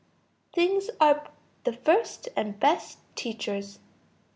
Things 0.51 0.89
are 0.99 1.29
the 1.63 1.73
first 1.73 2.27
and 2.35 2.59
best 2.59 2.97
teachers. 3.15 3.77